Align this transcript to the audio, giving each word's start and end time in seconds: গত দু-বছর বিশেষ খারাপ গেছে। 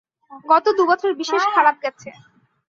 গত 0.45 0.65
দু-বছর 0.77 1.11
বিশেষ 1.19 1.43
খারাপ 1.53 1.75
গেছে। 1.83 2.09